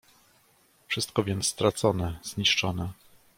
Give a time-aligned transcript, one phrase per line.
[0.87, 2.91] "wszystko więc stracone, zniszczone!"